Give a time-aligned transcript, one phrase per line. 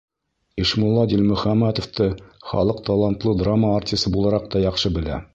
[0.61, 2.07] Ишмулла Дилмөхәмәтовты
[2.53, 5.21] халыҡ талантлы драма артисы булараҡ та яҡшы белә.